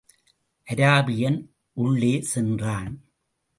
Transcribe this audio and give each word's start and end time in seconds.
Arabian 0.67 1.37
உள்ளே 1.73 2.21
சென்றான். 2.21 2.93